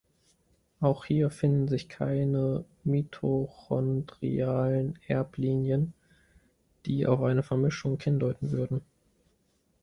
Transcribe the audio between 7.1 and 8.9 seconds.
eine Vermischung hindeuten würden.